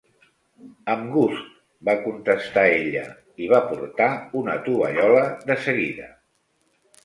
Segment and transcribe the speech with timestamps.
[0.93, 1.51] "Amb gust",
[1.89, 3.05] va contestar ella,
[3.45, 4.11] i va portar
[4.43, 6.13] una tovallola de seguida.